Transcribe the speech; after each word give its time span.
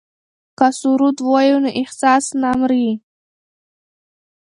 که 0.57 0.67
سرود 0.79 1.17
ووایو 1.21 1.57
نو 1.63 1.69
احساس 1.81 2.25
نه 2.41 2.51
مري. 2.59 2.87